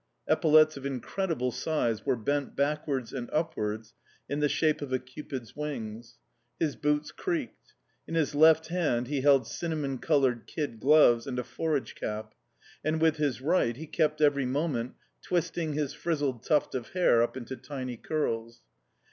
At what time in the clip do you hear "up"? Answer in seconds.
17.21-17.37